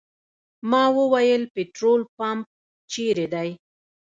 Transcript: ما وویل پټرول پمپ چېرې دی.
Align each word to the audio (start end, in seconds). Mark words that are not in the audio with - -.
ما 0.69 0.83
وویل 0.97 1.43
پټرول 1.53 2.01
پمپ 2.17 2.47
چېرې 2.91 3.25
دی. 3.33 3.49